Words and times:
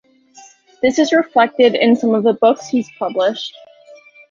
This 0.81 0.97
is 0.97 1.13
reflected 1.13 1.75
in 1.75 1.95
some 1.95 2.15
of 2.15 2.23
the 2.23 2.33
books 2.33 2.67
he 2.67 2.83
published. 2.97 3.53